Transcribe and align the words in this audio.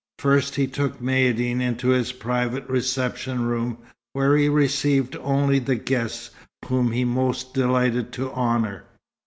First 0.17 0.55
he 0.55 0.65
took 0.65 0.99
Maïeddine 0.99 1.61
into 1.61 1.89
his 1.89 2.11
private 2.11 2.67
reception 2.67 3.45
room, 3.45 3.77
where 4.13 4.35
he 4.35 4.49
received 4.49 5.15
only 5.17 5.59
the 5.59 5.75
guests 5.75 6.31
whom 6.65 6.91
he 6.91 7.03
most 7.05 7.53
delighted 7.53 8.11
to 8.13 8.31
honour. 8.31 8.85